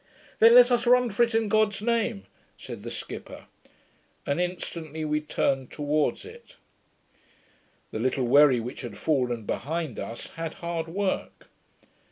[0.39, 2.25] 'Then let us run for it in God's name,'
[2.57, 3.45] said the skipper;
[4.25, 6.55] and instantly we turned towards it.
[7.91, 11.51] The little wherry which had fallen behind us, had hard work.